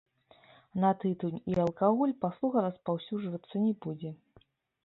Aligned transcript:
На 0.83 0.89
тытунь 1.03 1.43
і 1.51 1.59
алкаголь 1.65 2.15
паслуга 2.25 2.65
распаўсюджвацца 2.67 3.55
не 3.67 3.73
будзе. 3.85 4.11